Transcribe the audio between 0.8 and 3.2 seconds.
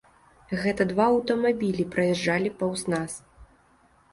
два аўтамабілі праязджалі паўз нас.